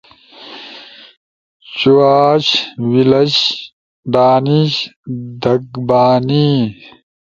[1.77, 2.45] چُواش،
[2.91, 3.35] ویلش،
[4.13, 4.73] ڈانیش،
[5.41, 6.47] دھگبانی